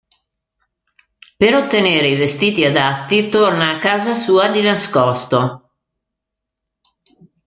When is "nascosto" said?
4.61-5.69